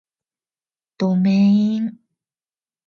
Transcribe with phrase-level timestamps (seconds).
[0.97, 1.99] どめいん